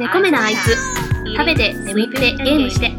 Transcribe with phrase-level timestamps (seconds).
[0.00, 0.76] 猫目なあいつ
[1.36, 2.92] 食べて眠ってゲームして。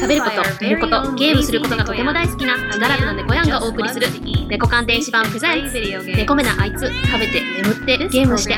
[0.00, 4.06] 食べること寝ることゲームすることがとても大好きな自堕落な猫やんがお送りする
[4.48, 6.10] 猫鑑電子版プレゼンツ。
[6.16, 8.54] 猫目なあいつ食べて眠ってゲームして。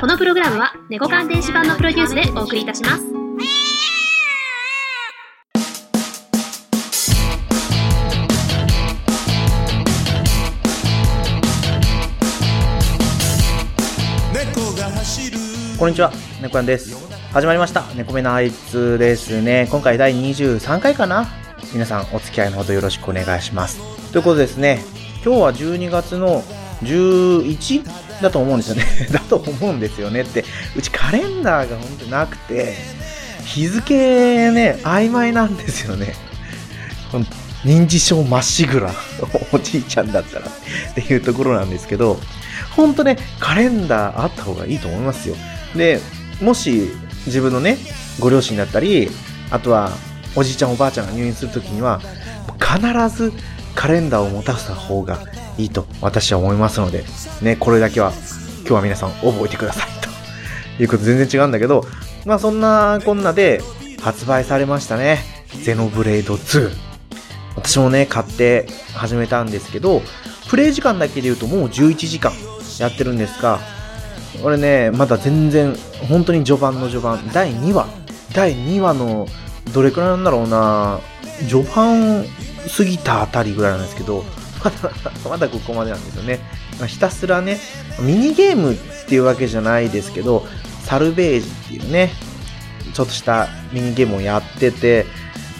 [0.00, 3.15] このプログラムは猫鑑電子版のプロデュースでお送りいたします
[15.78, 16.96] こんにちは、猫やんです。
[17.34, 17.82] 始まりました。
[17.96, 19.68] 猫目のあいつですね。
[19.70, 21.26] 今回第23回かな
[21.74, 23.78] 皆さんお付き合いのほどよろしくお願いします。
[24.10, 24.82] ということですね、
[25.22, 26.40] 今日は12月の
[26.82, 28.22] 11?
[28.22, 28.84] だと思うんですよね。
[29.12, 32.74] だと思うんですよねって、うちカレンダーが本当になくて、
[33.44, 36.14] 日付ね、曖昧なんですよね。
[37.12, 37.26] ほん
[37.66, 38.90] 認知症まっしぐら、
[39.52, 42.18] おじいちゃんだったらっていうところなんですけど、
[42.70, 45.36] ほんとね、カレンダーあった方がいいと思いますよ。
[45.76, 46.00] で、
[46.40, 46.90] もし
[47.26, 47.78] 自分のね、
[48.20, 49.10] ご両親だったり、
[49.50, 49.90] あとは
[50.34, 52.00] おじいちゃんおばあちゃんが入院するときには、
[52.60, 53.32] 必ず
[53.74, 55.18] カレンダーを持たせた方が
[55.58, 57.04] いいと私は思いますので、
[57.42, 58.12] ね、これだけは
[58.60, 60.08] 今日は皆さん覚えてくださいと
[60.82, 61.86] いうこと全然違うんだけど、
[62.24, 63.62] まあそんなこんなで
[64.02, 65.24] 発売されましたね。
[65.62, 66.70] ゼノブレード2。
[67.56, 70.02] 私もね、買って始めたんですけど、
[70.48, 72.32] プレイ時間だけで言うともう11時間
[72.78, 73.58] やってるんですが、
[74.42, 75.74] 俺ね、まだ全然、
[76.08, 77.88] 本当に序盤の序盤、第2話、
[78.32, 79.26] 第2話の、
[79.72, 81.00] どれくらいなんだろうな、
[81.48, 82.24] 序盤
[82.76, 84.24] 過ぎたあたりぐらいなんですけど、
[84.64, 84.90] まだ、
[85.30, 86.40] まだここまでなんですよね。
[86.86, 87.58] ひたすらね、
[88.00, 88.76] ミニゲームっ
[89.08, 90.46] ていうわけじゃないですけど、
[90.84, 92.12] サルベージっていうね、
[92.92, 95.06] ちょっとしたミニゲームをやってて、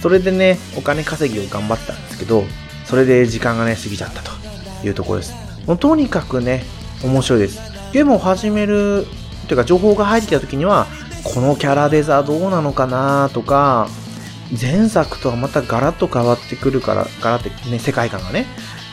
[0.03, 2.45] それでね、お金稼ぎを頑張ったんですけど、
[2.85, 4.31] それで時間がね、過ぎちゃったと
[4.85, 5.35] いうところです。
[5.67, 6.65] もうとにかくね、
[7.03, 7.76] 面白いです。
[7.97, 9.07] ゲームを始める、
[9.49, 10.87] というか情報が入ってきた時には、
[11.25, 13.89] このキャラデザどうなのかなとか、
[14.61, 18.45] 前作とはまたガラッと変わってくるから、ガラッてね、世界観がね、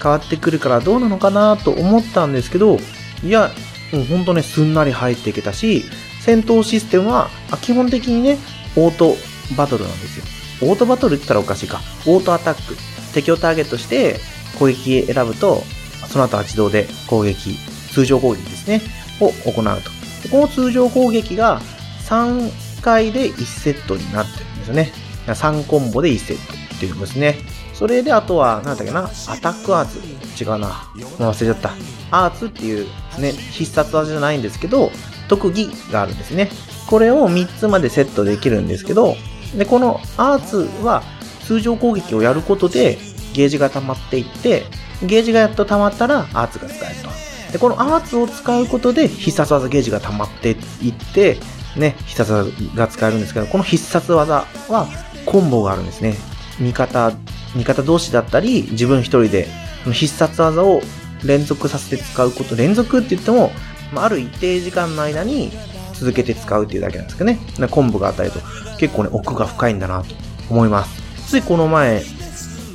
[0.01, 2.79] 変わってくるからどうなのかなと思ったんですけど、
[3.25, 3.51] いや、
[3.91, 5.83] もうほんとね、すんなり入っていけたし、
[6.21, 7.29] 戦闘システムは、
[7.59, 8.37] 基本的にね、
[8.77, 9.17] オート
[9.57, 10.23] バトルなんですよ。
[10.71, 11.81] オートバトルって言ったらおかしいか。
[12.05, 12.77] オートアタック。
[13.13, 14.21] 敵をターゲットして
[14.57, 15.61] 攻撃選ぶと、
[16.07, 17.59] その後は自動で攻撃、
[17.91, 18.81] 通常攻撃ですね、
[19.19, 20.29] を行うと。
[20.29, 21.61] この通常攻撃が
[22.07, 24.93] 3回で1セットになってるんですよね。
[25.27, 27.37] 3コンボで1セットっていうんですね。
[27.73, 29.99] それであとは、なんだっけな、アタックアーツ。
[30.41, 30.89] 違うな。
[31.19, 31.71] もう忘れちゃった。
[32.11, 32.87] アーツっていう
[33.19, 34.91] ね、必殺技じゃないんですけど、
[35.27, 36.51] 特技があるんですね。
[36.87, 39.15] これを3つまでセットできるんですけど、
[39.57, 41.03] で、このアーツは
[41.45, 42.97] 通常攻撃をやることで
[43.33, 44.63] ゲージが溜まっていって、
[45.01, 47.09] ゲージがやっと溜まったらアーツが使えると。
[47.53, 51.37] で、このアーツを使うことで必殺技ゲージが溜まっていって、
[51.77, 54.87] ね、必殺技が使えるんですけど、この必殺技は
[55.25, 56.15] コンボがあるんですね。
[56.59, 57.13] 味方、
[57.55, 59.47] 味方同士だったり、自分一人で、
[59.83, 60.81] この必殺技を
[61.23, 63.51] 連続させて使うこと、連続って言っても、
[63.93, 65.51] まある一定時間の間に
[65.93, 67.39] 続けて使うっていうだけなんですけどね。
[67.69, 68.39] コンボがあったりと、
[68.79, 70.15] 結構ね、奥が深いんだなと
[70.49, 71.03] 思います。
[71.29, 72.03] ついこの前、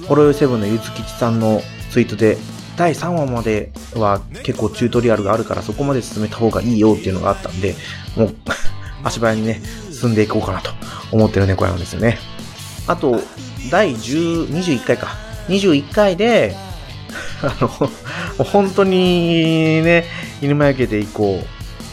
[0.06, 2.38] ホロヨセブンのゆずきちさんのツイートで、
[2.78, 7.74] 第3話までは結構チュートリアルがあるからそこまで進めた方がいいよっていうのがあったんで、
[8.16, 8.34] もう
[9.02, 10.70] 足早にね、進んでいこうかなと
[11.10, 12.18] 思ってる猫なんですよね。
[12.86, 13.20] あと、
[13.70, 15.08] 第10、21回か。
[15.48, 16.56] 21回で、
[17.42, 17.68] あの、
[18.44, 20.04] 本当にね、
[20.40, 21.44] 犬間焼けて以降、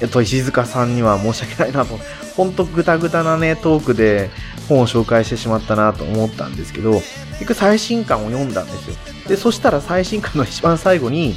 [0.01, 1.99] えっと、石塚さんには申し訳ないなと、
[2.35, 4.29] 本当ぐたぐたなね、トークで
[4.67, 8.95] 本を紹介してしまったなと思ったんですけど、結局最新刊を読んだんですよ。
[9.27, 11.35] で、そしたら最新刊の一番最後に、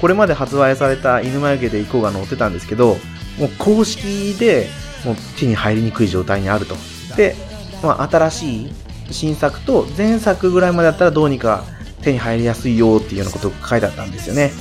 [0.00, 2.96] これまで発売された犬眉毛で行こうが載ってたんですけど、
[3.38, 4.68] もう公式で
[5.04, 6.74] もう手に入りにくい状態にあると。
[7.16, 7.36] で、
[7.82, 8.72] まあ、新しい
[9.10, 11.64] 新作と前作ぐらいまでだったらどうにか
[12.02, 14.52] 手に入りやすいよっていうようなことが書いてあったんですよね。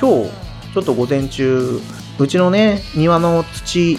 [0.00, 0.30] 今日、
[0.74, 1.80] ちょっと午前中、
[2.18, 3.98] うちのね、庭の土、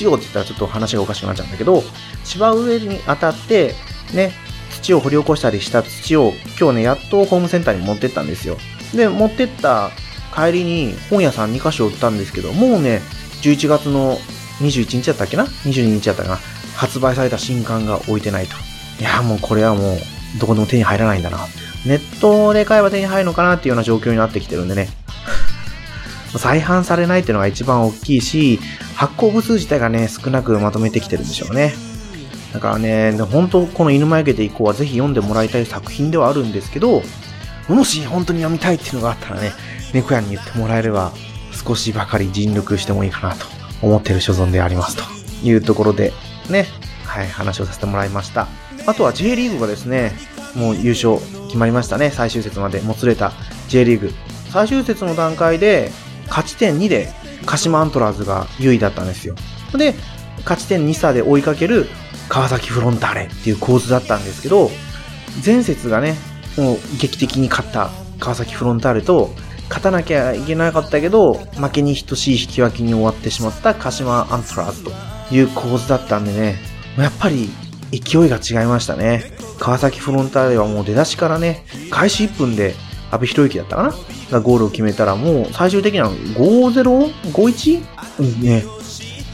[0.00, 1.82] 土をって言ったらちょっと話がおかしくなっちゃうんだけど、
[2.24, 3.74] 芝植えに当たって、
[4.14, 4.32] ね、
[4.70, 8.56] 土を掘り起こしたりした土を今日ね、やっとホームセンターに持ってったんですよ。
[8.94, 9.90] で、持ってった
[10.34, 13.02] 帰りに本屋さん2カ所売ったんですけど、もうね、
[13.42, 14.16] 11月の
[14.60, 16.38] 21日だったっけな ?22 日だったかな
[16.76, 18.54] 発売された新刊が置いてないと。
[19.00, 19.98] いや、もうこれはもう、
[20.38, 21.38] どこでも手に入らないんだな。
[21.86, 24.88] ネットで買えば手に入るのかなっていうような状況になってきてるんでね。
[26.36, 28.60] 再販されないっていうのが一番大きいし、
[29.00, 31.72] 発行部数自体がね、少なくまとめてきてるんでしょうね。
[32.52, 37.00] だからね、本当この犬眉毛で以降はぜひ読んでもらいたい作品ではあるんですけど、
[37.66, 39.52] もし本当に読みたいっていうのがあったらね、
[39.94, 41.12] 猫屋に言ってもらえれば、
[41.50, 43.46] 少しばかり尽力してもいいかなと
[43.80, 45.04] 思ってる所存でありますと
[45.42, 46.12] いうところで、
[46.50, 46.66] ね、
[47.06, 48.48] はい、話をさせてもらいました。
[48.84, 50.12] あとは J リーグがですね、
[50.54, 52.10] もう優勝決まりましたね。
[52.10, 53.32] 最終節までもつれた
[53.68, 54.12] J リーグ。
[54.50, 55.90] 最終節の段階で、
[56.28, 57.10] 勝ち点2で
[57.46, 59.34] 鹿島アントラーズが優位だったんですよ。
[59.74, 59.94] で、
[60.44, 61.88] 勝ち点2差で追いかける
[62.28, 64.70] 川崎フロンターレっていう構図だったんですけど、
[65.44, 66.16] 前節がね、
[66.56, 69.34] もう劇的に勝った川崎フロンターレと、
[69.68, 74.92] 勝たなきゃいけなかったけど、負けに等しい引き分けに終わってしまった鹿島アントラーズと
[75.32, 76.58] いう構図だったんでね、
[76.98, 77.50] やっぱり
[77.92, 79.32] 勢いが違いましたね。
[79.60, 82.74] 川崎フロンターレはもう出だしからね、開始1分で
[83.10, 83.92] 阿部博之だったかな？
[84.30, 87.82] がゴールを決めたらもう最終的には 5-0?5-1?
[88.20, 88.64] うんね。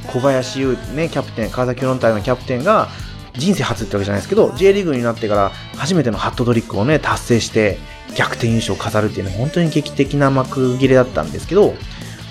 [0.06, 2.88] 小林優ね、キャプテン、川崎フロンターレのキャプテンが
[3.34, 7.78] 人生初ってわけじゃないですけど、J リーグになってから初めてのハットトリックをね、達成して
[8.14, 11.74] 逆転優勝を飾るっていうのは本当に劇的な幕切れだったんですけど、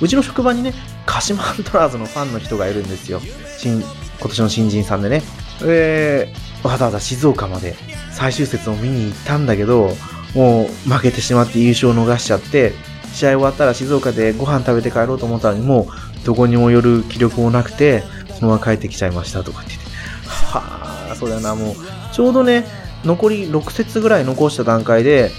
[0.02, 0.74] うちの職場にね、
[1.06, 3.22] 鹿島アントラーズのファンの人がいるんですよ。
[3.58, 5.22] 新、今年の新人さんでね。
[5.64, 7.76] えー、わざわざ静岡まで
[8.12, 9.96] 最終節を見に行ったんだけど、
[10.36, 12.74] もう負けてしまって優勝を逃しちゃって、
[13.14, 15.88] 試合終わったら静岡でご飯食べて帰ろうと思ったのにも
[16.24, 18.04] うどこにも寄る気力もなくて、
[18.38, 19.86] そのまま帰ってきちゃいましたとかって言って。
[20.28, 21.76] はあ、そうだよな、もう、
[22.14, 22.66] ちょうどね、
[23.06, 25.32] 残り6節ぐらい残した段階で、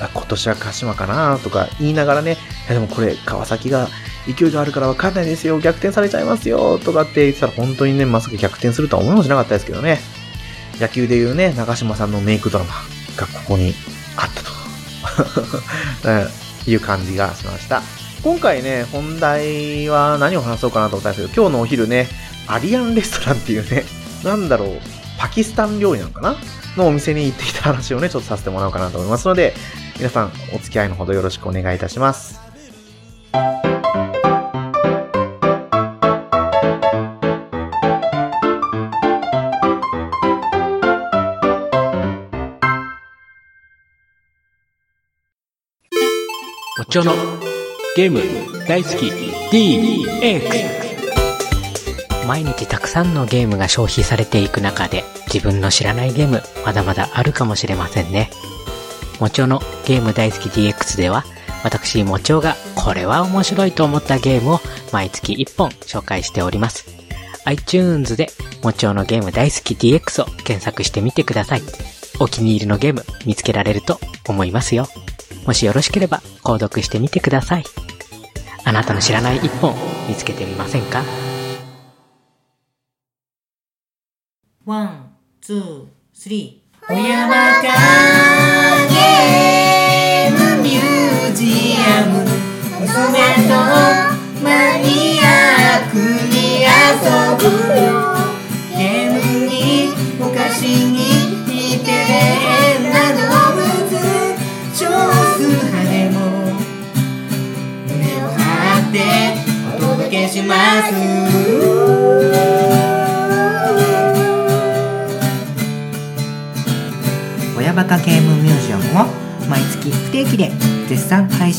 [0.00, 2.36] あ今年は鹿島かなとか言いながらね、
[2.68, 3.88] でもこれ川崎が
[4.26, 10.00] 勢いがあるから分かんないですよ、逆転されちゃいますよ、とかって言ってたら本当にね、まさか逆転するとは思いもしなかったですけどね。
[10.80, 12.72] 野球でいうね、長嶋さんのメイクドラマ
[13.16, 13.74] がここに
[14.16, 14.42] あった
[16.02, 16.30] と
[16.70, 17.82] いう感じがしました。
[18.22, 22.08] 今回ね、本題は何を話そうかなと思ったんですけど、今日のお昼ね、
[22.46, 23.84] アリアンレストランっていうね、
[24.22, 24.80] なんだろう、
[25.18, 26.36] パキスタン料理なのかな？
[26.76, 29.54] のお店に行ってきた話をね、ちょっとさせてもらおうかなと思いますので、
[29.98, 32.40] 皆さんお付き合いのほどよろしくお願いいたします。
[46.80, 47.12] お茶の
[47.96, 48.22] ゲーム
[48.66, 49.10] 大好き
[49.52, 50.40] DX
[52.26, 58.30] 毎日たくさんのゲームが消費されていく中で自分の知らないゲームまだまだあるかもしれませんね。
[59.20, 61.24] もちおのゲーム大好き DX では
[61.62, 64.60] 私もちおがこれは面白いと思ったゲームを
[64.94, 66.86] 毎月1本紹介しております。
[67.44, 68.30] iTunes で
[68.62, 71.62] もちおのゲーム大好き DX を検索してみてください。
[72.18, 74.86] お気に入りのゲーム見つけられると思いますよ。
[75.46, 77.64] もしよろしければ購読してみてください。
[78.64, 79.74] あなたの知らない一本
[80.08, 81.02] 見つけてみませんか？
[84.64, 86.86] One、two、three。
[86.86, 87.68] 小山か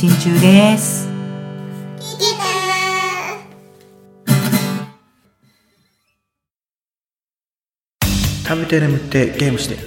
[0.04, 1.08] 信中です。
[8.46, 9.78] 食べて眠ってゲームして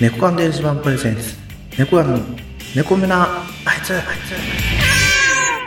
[0.00, 1.36] 猫缶電子版プレゼンツ。
[1.78, 2.18] 猫缶の
[2.74, 4.02] 猫目なあいつあい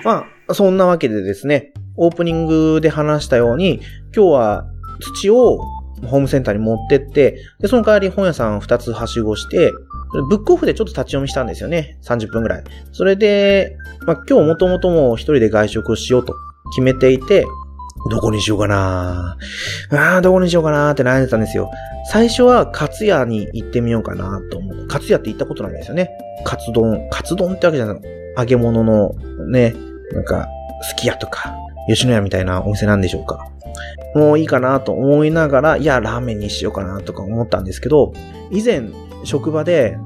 [0.01, 0.03] つ。
[0.03, 3.75] まあそんなわけでですねオープニングで話したように
[4.15, 4.65] 今日は
[5.01, 5.59] 土を
[6.07, 9.71] ホームセンターに持ってって、で、その代わり本屋さん2つはしごして、
[10.11, 11.97] ブックオフでちょっと立ち読みしたんですよね。
[12.03, 12.63] 30分ぐらい。
[12.91, 16.35] それで、まあ、今日もともとも一人で外食をしようと
[16.71, 17.45] 決めていて、
[18.09, 19.37] どこにしようかな
[19.91, 21.69] ああ、どこにしようかなって悩んでたんですよ。
[22.09, 24.87] 最初はカツ屋に行ってみようかなと思う。
[24.87, 26.09] カツ屋って行ったことないんですよね。
[26.45, 27.07] カツ丼。
[27.11, 28.01] カツ丼ってわけじゃない。
[28.37, 29.13] 揚げ物の
[29.49, 29.75] ね、
[30.13, 30.47] なんか、
[30.81, 31.53] すき家とか、
[31.87, 33.45] 吉野家みたいなお店なんでしょうか。
[34.15, 38.13] もういいかなと思いながら、いや、ラーメンにしようかなとか思ったんですけど、
[38.49, 38.89] 以前、
[39.23, 39.97] 職場で、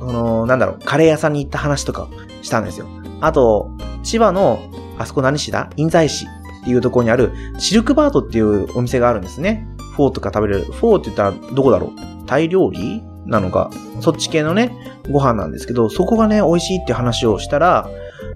[0.00, 2.08] あのー、なんだろう、カレー屋さんに行った話とか
[2.42, 2.86] したんですよ。
[3.20, 3.70] あと、
[4.02, 4.60] 千葉の、
[4.98, 5.70] あそこ何市だ？
[5.76, 6.26] 印西市
[6.62, 9.66] っていうところにある、シルクバートっていうお店があるんですね。
[9.96, 10.64] フォーとか食べれる。
[10.64, 12.26] フォーって言ったらどこだろう？
[12.26, 14.72] タイ料理なのか、そっち系のね、
[15.10, 17.88] ご飯なんですけど、そこがね、美味しいって話をしたら、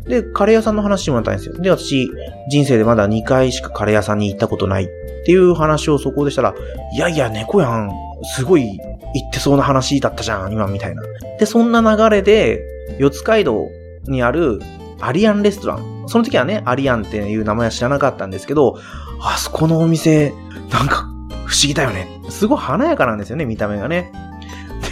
[0.07, 1.59] で、カレー屋さんの話もらったんですよ。
[1.59, 2.11] で、私、
[2.51, 4.87] 人生でまだ2回しかカレー屋さんに行ったことないっ
[5.27, 6.55] ていう話をそこでしたら、
[6.95, 7.91] いやいや、猫やん、
[8.35, 8.79] すごい
[9.15, 11.03] 言ってそうな話だったじゃん、今みたいな。
[11.39, 12.63] で、そんな流れで、
[12.99, 13.69] 四街道
[14.07, 14.61] にある
[15.01, 16.05] アリアンレストラン。
[16.07, 18.79] その時はね、アリアンっていう名前は知らなかったんですけど、
[19.21, 20.33] あそこのお店、
[20.73, 21.07] なんか
[21.47, 22.09] 不思議だよね。
[22.31, 24.13] すごい華やかなんですよね、見た目がね。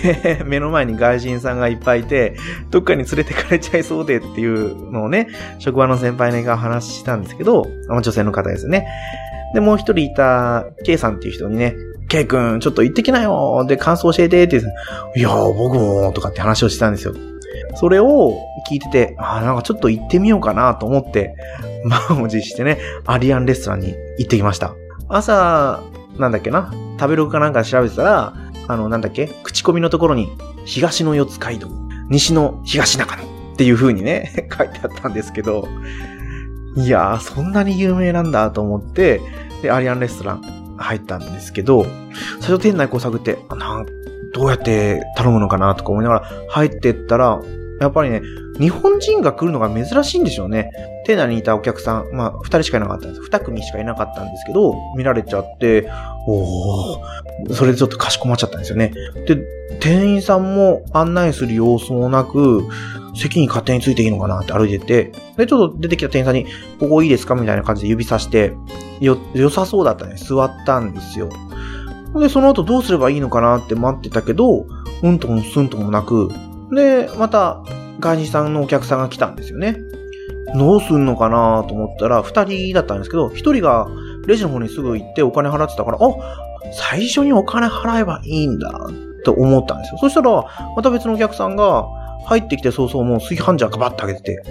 [0.02, 2.36] で、目の前に外人さんがいっぱいいて、
[2.70, 8.86] どっかに連れてかれちゃいそうでっていうのをね、職場の先輩が話したんですけど、女性の方ですね。
[9.54, 11.74] で、もう一人いた K さんっていう人にね、
[12.08, 17.14] K 君、ちょっと行ってきなよで、感想教えてって言って、いやー、僕も、とかって話をしてたんですよ。
[17.74, 18.38] それを
[18.70, 21.34] 聞いてて、あーなんかちょっと行ってみようかなと思って、
[21.84, 24.74] 満を持してね、アリアンレストランに行ってきました。
[25.08, 25.82] 朝、
[26.18, 28.34] なんだっけな、食べログかなんか調べてたら、
[28.68, 30.28] あの、なんだっけ、口コミのところに、
[30.64, 31.68] 東の四つ街道、
[32.08, 35.68] 西の東中野っていう風にね、 書いてあったんですけど、
[36.76, 39.20] いやー、そんなに有名なんだと思って、
[39.62, 40.42] で、アリアンレストラン
[40.78, 41.86] 入ったんですけど、
[42.40, 43.86] 最初店内こう探って、あなん
[44.32, 47.40] どうやって頼むのかなとか思いながら入ってったら、
[47.80, 48.22] やっぱりね、
[48.58, 50.70] 日本人が来るのが珍しいんでしょうね。
[51.06, 53.22] 店内にいたお客さん、まあ、二人しかいなかったんです。
[53.22, 55.88] 二組しかいなかったんですけど、見られちゃって、
[56.26, 58.92] おー、それでちょっとかしこまっちゃったんですよね。
[59.24, 59.36] で、
[59.78, 62.64] 店員さんも案内する様子もなく、
[63.14, 66.46] 席に勝手についていいのかなって歩いてて、で、ちょっと出てきた店員さんに、
[66.80, 68.52] ここいいですかみたいな感じで指さして、
[68.98, 70.16] よ、良さそうだったね。
[70.16, 71.28] 座ったんですよ。
[72.16, 74.66] で、その後どうすればいいのかなって待ってたけど、
[75.04, 76.30] うんともすんともなく、
[76.74, 77.62] で、また、
[78.00, 79.76] 外人さんのお客さんが来たんですよね。
[80.56, 83.88] どうすんのかなと思ったら、二人だったんですけど、一人が
[84.26, 86.00] レジの方にすぐ行ってお金払ってたから、あ、
[86.72, 88.70] 最初にお金払えばいいんだ、
[89.24, 89.98] と思ったんですよ。
[89.98, 90.44] そしたら、
[90.76, 91.86] また別のお客さんが
[92.26, 94.42] 入ってきて早々もう炊飯ジャーガバッて開けてて、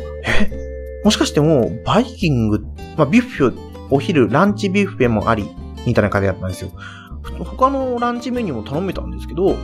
[0.52, 1.02] え？
[1.04, 2.66] もしかしてもう、バイキング、
[2.98, 3.58] まあ、ビュッフェ、
[3.92, 5.48] お昼、ランチビュッフェもあり、
[5.86, 6.72] みたいな感じだったんですよ。
[7.44, 9.58] 他のランチメニューも頼めたんですけど、う、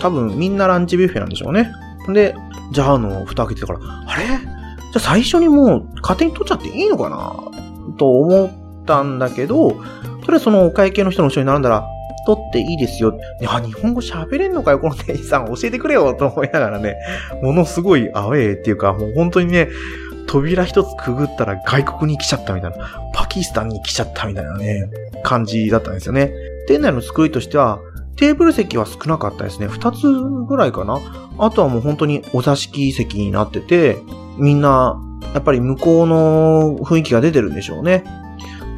[0.00, 1.70] 多分みんなランチビュッフェなんでしょうね。
[2.08, 2.34] で、
[2.72, 4.61] ジャーの蓋開けてたから、あれ？
[4.92, 7.96] じゃあ最初にもう勝手に取っちゃっていいのかな？
[7.98, 11.86] と思ったんだけど、とりあえずそのお会計の人の後ろに並んだら、
[12.26, 13.18] 取っていいですよ。
[13.40, 15.46] いや、日本語喋れんのかよ、この店員さん。
[15.46, 16.96] 教えてくれよ、と思いながらね、
[17.42, 19.68] ものすごいアウェーっていうか、もう本当にね、
[20.28, 24.88] 扉一つくぐったら外国に来ちゃったみたいな、パキスタンに来ちゃったみたいなね、
[25.24, 26.32] 感じだったんですよね。
[26.68, 27.80] 店内の作りとしては、
[28.16, 29.66] テーブル席は少なかったですね。
[29.66, 31.00] 二つぐらいかな。
[31.38, 33.98] あとはもう本当にお座敷席になってて、
[34.38, 35.00] みんな、
[35.34, 38.04] やっぱり向こうの雰囲気が出てるんでしょうね。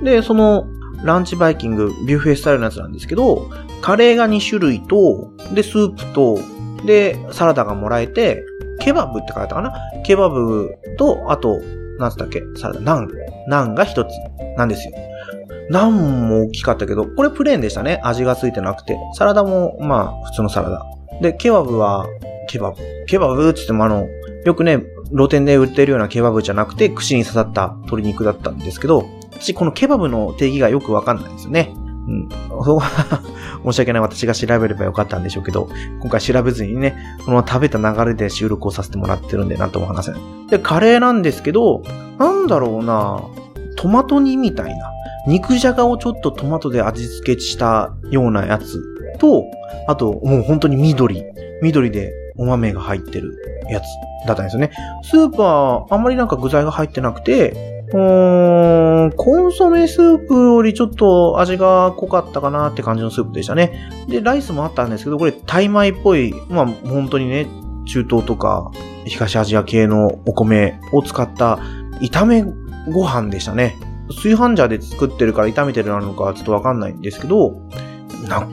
[0.02, 0.66] で、その、
[1.02, 3.50] ランチバイキング、ビュッフェスタイルのやつなんですけど、
[3.82, 6.38] カレーが2種類と、で、スープと、
[6.87, 8.44] で、サラダがもらえて、
[8.80, 9.73] ケバブって書いたかな？
[10.04, 11.61] ケバブと、あと、
[11.99, 12.42] なんつったっけ？
[12.56, 13.08] サラダ、ナン。
[13.49, 14.08] ナンが一つ
[14.56, 14.94] なんですよ。
[15.70, 18.00] ナンも大きかったけど、これプレーンでしたね。
[18.02, 18.99] 味がついてなくて。
[19.14, 20.82] サラダも、まあ、普通のサラダ。
[21.23, 22.06] で、ケバブは、
[22.49, 22.76] ケバブ。
[23.06, 24.06] ケバブって言ってもあの、
[24.44, 31.74] よくね、露店で売ってるようなケバブじゃなくて、串に刺さった鶏肉だったんですけど、私、このケバブの定義がよくわかんないんですよね。
[32.06, 32.28] うん。
[32.28, 33.22] そこは
[33.64, 35.68] 申し訳ない私が調べればよかったんでしょうけど、
[36.00, 40.20] 今回調べずにね、その食べた流れで収録をさせてもらってるんで、なんとも話せない。
[40.50, 41.82] で、カレーなんですけど、
[42.18, 43.22] なんだろうな
[43.76, 44.90] トマト煮みたいな。
[45.26, 48.78] 肉じゃがをちょっとトマトで味付けしたようなやつ
[49.18, 49.44] と、
[49.88, 51.24] あと、もう本当に緑。
[51.62, 53.36] 緑でお豆が入ってる
[53.70, 53.84] やつ
[54.26, 54.70] だったんですよね。
[55.02, 63.88] スープはあんまりなんか具材が入ってなくて、うーん、コンソメスープよりちょっと味が濃かったかなって感じのスープでしたね。
[64.08, 67.46] で、ライスもあったんですけど、これタイ米っぽい、まあ本当にね、
[67.86, 68.70] 中東とか
[69.04, 71.58] 東アジア系のお米を使った
[72.00, 72.42] 炒め
[72.90, 73.76] ご飯でしたね。
[74.08, 77.52] 炊飯ジャーで作ってるから炒めてるなのかちょっとわかんないんですけど、
[78.28, 78.46] な、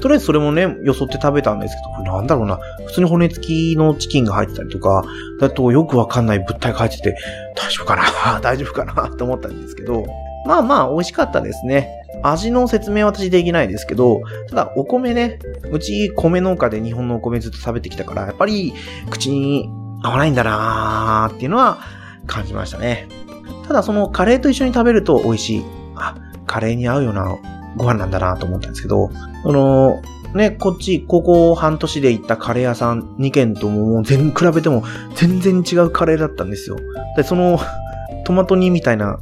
[0.00, 2.58] とりあえずそれもね、よそって食べたんですけど、これなんだろうな。
[2.86, 5.04] 普通に骨付きのチキンが入ってたりとか、
[5.40, 7.16] だとよくわかんない物体が入ってて、
[7.54, 8.40] 大丈夫かな？
[8.40, 9.08] 大丈夫かな？
[9.08, 10.04] って思ったんですけど、
[10.46, 11.88] まあまあ美味しかったですね。
[12.22, 15.38] 味の説明は私できないですけど、ただお米ね、
[15.70, 18.74] うち米農家で日本のお米ずっと食べてきたから、やっぱり
[19.10, 19.70] 口に
[20.02, 21.78] 合わないんだなーっていうのは
[22.26, 23.08] 感じましたね。
[23.66, 25.64] ただそのカレーと一緒に食べると美味しい。
[25.96, 26.16] あ、
[26.46, 27.36] カレーに合うような
[27.76, 29.10] ご飯なんだなと思ったんですけど、
[29.44, 30.02] あの、
[30.34, 34.84] ね、こっち、ここ半年で行ったカレー屋さん2軒とも全、比べても
[35.16, 36.76] 全然違うカレーだったんですよ。
[37.16, 37.58] で、その、
[38.24, 39.18] トマト煮みたいな、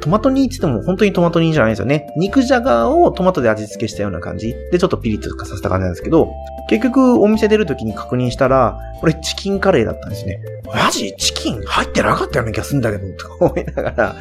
[0.00, 2.06] トマト煮って言っても本当にトマト煮じゃないですよね。
[2.16, 4.54] 肉じゃがをトマトで味付けしたような感じ。
[4.72, 6.32] で、ちょっとピリッとさせた感じなんですけど、
[6.70, 10.40] 結局お店出るときに確認したら、これチキンカレーだったんですね。
[10.66, 14.16] マジチキン入ってなかったような気がするんだけど、と思いながら。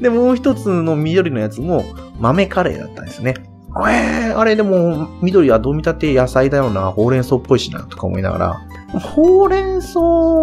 [0.00, 1.84] で、もう一つの緑のやつも
[2.18, 3.34] 豆カレーだったんですね。
[3.76, 9.00] えー、あれでも、緑はどう見たって野菜だよな、ほうれん草っぽいしな、とか思いながら。
[9.00, 10.00] ほうれん草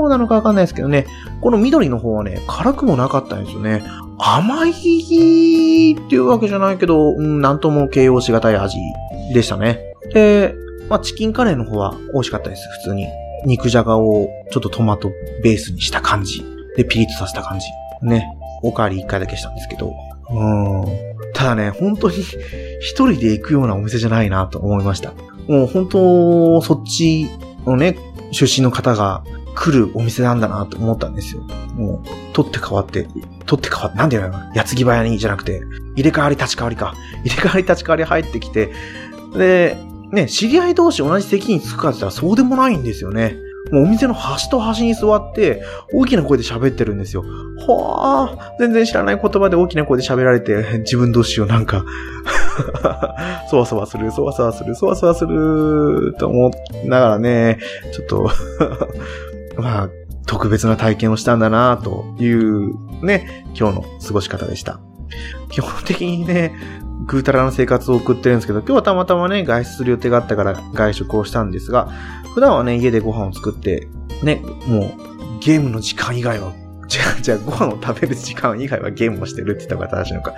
[0.09, 1.07] なのかわかんないですけどね、
[1.41, 3.83] この緑の方はね、辛くもなかったんですよね。
[4.17, 4.73] 甘いっ
[6.09, 8.77] ていうわけじゃないけど、うん、なんとも形容しがたい味
[9.33, 9.81] でしたね。
[10.13, 10.55] で、
[10.89, 13.07] まあ、チキンカレーの方は美味しかったです、普通に。
[13.45, 15.11] 肉じゃがをちょっとトマト
[15.43, 16.43] ベースにした感じ。
[16.77, 17.65] で、ピリッとさせた感じ。
[18.01, 18.25] ね。
[18.61, 19.93] おかわり一回だけしたんですけど。
[20.29, 21.14] うん。
[21.35, 25.13] ただね、本当に一人で行くようなお店じゃないなと思いました。
[25.47, 27.29] もう本当、そっち
[27.65, 27.97] のね、
[28.31, 29.23] 出身の方が
[29.53, 31.41] 来るお店なんだなと思ったんですよ。
[31.75, 33.07] もう、取って変わって、
[33.45, 35.61] 取って変わって、なんていうのかな、矢継ぎ早にじゃなくて、
[35.95, 36.95] 入れ替わり立ち替わりか。
[37.25, 38.71] 入れ替わり立ち替わり入ってきて、
[39.35, 39.77] で、
[40.11, 43.35] ね、知り合い同士同じ席に着くかって言ったらそうでもないんですよね。
[43.71, 47.23] もうお店の端と端に座って、大きな声で喋ってるんですよ。
[47.67, 51.83] はあ、全然知らない言葉で大きな声で喋られて、自分同士をなんか、
[53.49, 56.51] そわそわする、そわそわする、そわそわする、と思
[56.83, 57.59] いながらね、
[57.91, 58.29] ちょっと、
[59.57, 59.89] まあ、
[60.27, 64.79] 特別な体験をしたんだなというね、今日の過ごし方でした。
[65.49, 66.53] 基本的にね、
[67.05, 71.89] ぐうたらな生活を送ってるんですけど、今日はたまたまね、外出する予定があったから外食をしたんですが、
[72.33, 73.87] 普段はね、家でご飯を作って、
[74.23, 76.53] ね、もう、ゲームの時間以外は、
[76.87, 80.33] じゃあ、じゃあご飯を食べる時間以外はゲームをしてるって言った方が正しいのか。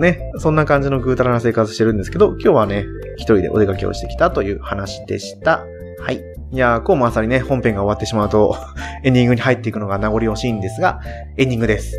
[0.00, 2.84] ね、そんな感じのぐうたらな生活してるんですけど、今日はね、
[3.16, 5.64] 一人でお出かけをしてきたという話でした。
[6.00, 6.22] はい。
[6.52, 8.56] いやー、こうもあさりね、本編が終わってしまうと、
[9.02, 11.00] エンディングに入っていくのが名残惜しいんですが、
[11.36, 11.98] エンディングです。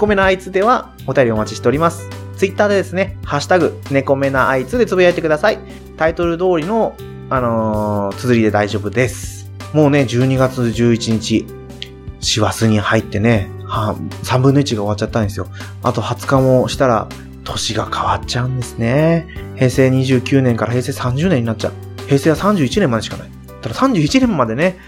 [0.00, 2.08] 猫目のあいつではお便りお待ちしております。
[2.34, 5.58] ツイッターでですね、ハッシュタグ、猫目なあいつでつぶやいてください。
[5.98, 6.96] タイトル通りの、
[7.28, 9.50] あのー、綴りで大丈夫です。
[9.74, 11.44] もうね、12月11日、
[12.18, 15.48] 師走に入ってね、は3分の1が終わっちゃったんですよ。
[15.82, 17.06] あと20日もしたら、
[17.44, 19.28] 年が変わっちゃうんですね。
[19.56, 21.72] 平成29年から平成30年になっちゃう。
[22.06, 23.30] 平成は31年までしかない。
[23.60, 24.78] ただ31年までね、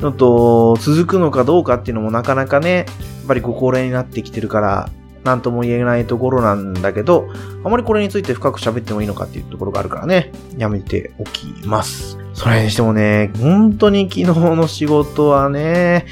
[0.00, 2.86] ちょっと続くのかどうかっていうのもなかなかね、やっ
[3.28, 4.90] ぱりご高齢になってきてるから、
[5.24, 7.28] なんとも言えないところなんだけど、
[7.64, 12.18] あまりこれについて深く喋ってもいいのかっていうところがあるからね、やめておきます。
[12.34, 16.06] それにしてもね、本当に昨日の仕事はね、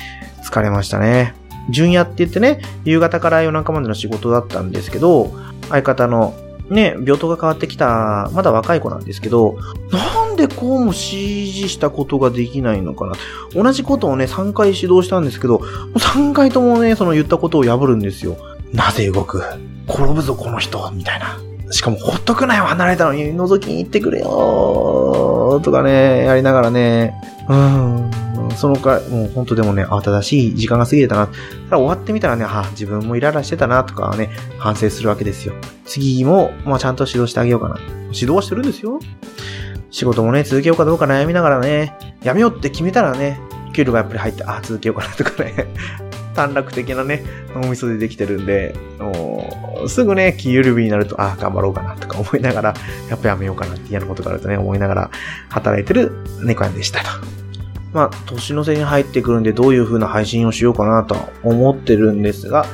[0.44, 1.34] 疲れましたね。
[1.70, 5.30] 順夜って言ってね、夕方から夜中までの仕事だったんですけど、
[5.68, 6.34] 相方の
[6.70, 9.58] ね、病棟が変わってきた、まだ若い子なんですけど、
[9.90, 10.96] なでこうも指
[11.50, 13.14] 示したことができないのかな。
[13.54, 15.58] 同じことをね、3回指導したんですけど、
[15.94, 18.36] 3回ともね、その言ったことを破るんですよ。
[18.72, 19.42] なぜ動く？
[19.88, 21.38] 転ぶぞ、この人みたいな。
[21.70, 27.14] しかも、ほっとくなよ、離れたのに、覗きに行ってくれよとかね、やりながらね、
[27.48, 28.10] うん、
[28.56, 31.26] そのか、もう本当でもね、慌ただしい時間が過ぎてたな。
[31.26, 35.54] ただ終わってみたらね、あ、自分もイライラしてたな、とかね、反省するわけですよ。
[35.86, 37.78] 次も、まあちゃんと指導してあげようかな。
[38.12, 39.00] 指導はしてるんですよ。
[39.92, 43.38] 仕事もね、続けようかどうか悩みながらね、やめようって決めたらね、
[43.74, 45.66] 給料がやっぱり入って、あ、続けようかなとかね、
[46.34, 47.22] 短絡的なね、
[47.54, 48.74] 脳みそでできてるんで、
[49.86, 52.74] すぐね、気緩みになると、あ、頑張ろうかなとか思いながら、
[53.10, 55.10] やっぱやめようかなって嫌なことがあるとね、思いながら
[55.50, 56.10] 働いてる
[56.42, 57.06] 猫やんでしたと。
[57.92, 62.64] まあ、年の瀬に入ってくるんで、どういう風な配信をしようかなと思ってるんですが、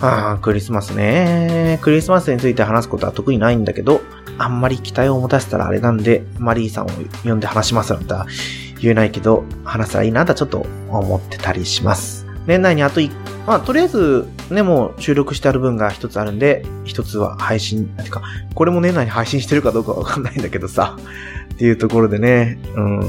[0.00, 1.78] ああ、クリスマスね。
[1.80, 4.02] クリスマスについて話すことは特にないんだけど、
[4.38, 6.90] あんまり期待を持たせたらあれなんで、マリーさんを
[7.24, 8.14] 呼んで話しますなんて
[8.80, 12.26] 言えないけど、話せたらいいなとちょっと思ってたりします。
[12.46, 13.10] 年内にあと1、
[13.46, 18.22] まあ、とりあえず、ね、もう収録してある分が一つあるんで、一つは配信、てか、
[18.54, 20.96] これも年内に配信してるかどうかわかんないんだけどさ、
[21.52, 23.00] っていうところでね、うん、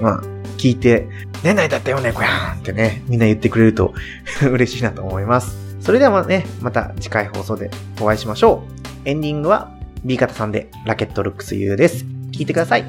[0.00, 0.22] まあ、
[0.58, 1.08] 聞いて、
[1.42, 3.94] 年内だったよね、こやんってね、みんな言ってくれると
[4.48, 5.56] 嬉しいなと思います。
[5.80, 7.70] それではまあね、また次回放送で
[8.00, 8.62] お会いしましょ
[9.04, 9.08] う。
[9.08, 9.73] エンディングは
[10.04, 12.04] B 型さんでラケットルックス U です。
[12.32, 12.84] 聞いてください。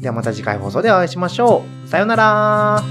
[0.00, 1.88] ではまた次回放送でお会いしましょう。
[1.88, 2.82] さようなら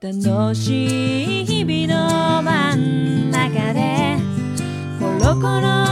[0.00, 4.16] 楽しい日々の真ん中で
[4.98, 5.85] コロコロ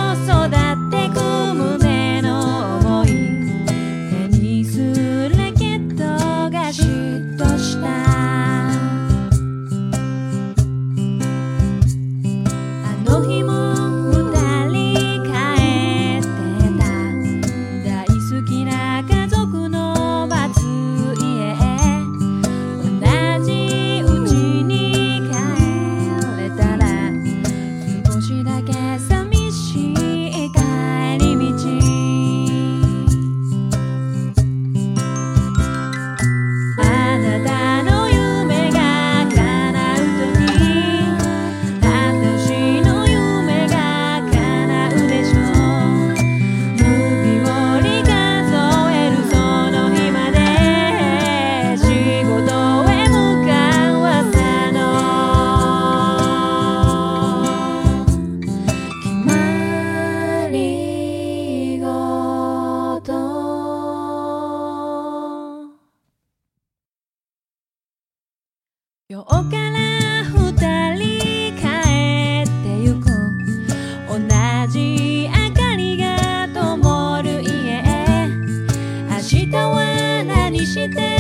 [80.67, 81.14] して